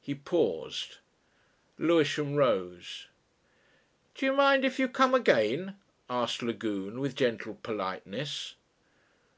[0.00, 0.96] He paused.
[1.76, 3.06] Lewisham rose.
[4.14, 5.76] "Do you mind if you come again?"
[6.08, 8.54] asked Lagune with gentle politeness.